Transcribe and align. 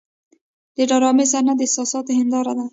د 0.75 0.77
ډرامې 0.89 1.25
صحنه 1.31 1.53
د 1.55 1.61
احساساتو 1.65 2.11
هنداره 2.19 2.53
ده. 2.57 2.65